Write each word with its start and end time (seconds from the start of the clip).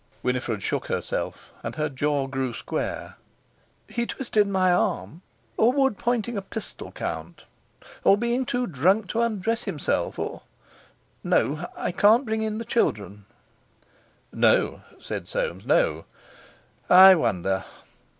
Winifred 0.23 0.63
shook 0.63 0.87
herself, 0.87 1.51
and 1.61 1.75
her 1.75 1.87
jaw 1.87 2.25
grew 2.25 2.55
square. 2.55 3.17
"He 3.87 4.07
twisted 4.07 4.47
my 4.47 4.73
arm. 4.73 5.21
Or 5.57 5.71
would 5.73 5.99
pointing 5.99 6.35
a 6.35 6.41
pistol 6.41 6.91
count? 6.91 7.43
Or 8.03 8.17
being 8.17 8.47
too 8.47 8.65
drunk 8.65 9.09
to 9.09 9.21
undress 9.21 9.65
himself, 9.65 10.17
or—No—I 10.17 11.91
can't 11.91 12.25
bring 12.25 12.41
in 12.41 12.57
the 12.57 12.65
children." 12.65 13.25
"No," 14.33 14.81
said 14.99 15.27
Soames; 15.27 15.67
"no! 15.67 16.05
I 16.89 17.13
wonder! 17.13 17.63